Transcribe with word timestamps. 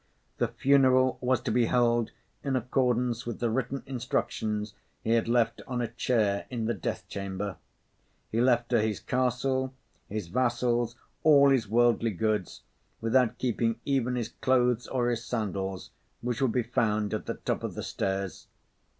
The 0.39 0.47
funeral 0.47 1.19
was 1.21 1.41
to 1.41 1.51
be 1.51 1.65
held 1.67 2.09
in 2.43 2.55
accordance 2.55 3.27
with 3.27 3.39
the 3.39 3.51
written 3.51 3.83
instructions 3.85 4.73
he 5.03 5.11
had 5.11 5.27
left 5.27 5.61
on 5.67 5.79
a 5.79 5.89
chair 5.89 6.47
in 6.49 6.65
the 6.65 6.73
death 6.73 7.07
chamber. 7.07 7.57
He 8.31 8.41
left 8.41 8.71
her 8.71 8.81
his 8.81 8.99
castle, 8.99 9.75
his 10.09 10.25
vassals, 10.25 10.95
all 11.21 11.51
his 11.51 11.67
worldly 11.69 12.09
goods, 12.09 12.63
without 12.99 13.37
keeping 13.37 13.79
even 13.85 14.15
his 14.15 14.29
clothes 14.29 14.87
or 14.87 15.07
his 15.11 15.23
sandals, 15.23 15.91
which 16.21 16.41
would 16.41 16.51
be 16.51 16.63
found 16.63 17.13
at 17.13 17.27
the 17.27 17.35
top 17.35 17.63
of 17.63 17.75
the 17.75 17.83
stairs. 17.83 18.47